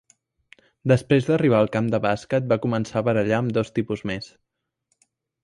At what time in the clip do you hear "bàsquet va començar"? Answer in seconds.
2.07-2.99